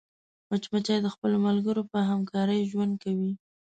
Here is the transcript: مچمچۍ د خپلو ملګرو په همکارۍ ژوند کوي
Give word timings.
مچمچۍ 0.49 0.97
د 1.03 1.07
خپلو 1.13 1.37
ملګرو 1.47 1.83
په 1.91 1.99
همکارۍ 2.09 2.59
ژوند 2.71 2.93
کوي 3.03 3.31